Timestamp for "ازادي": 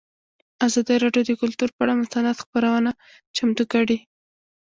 0.67-0.95